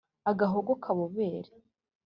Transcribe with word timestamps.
Agahogo 0.31 0.71
kabobere 0.83 1.51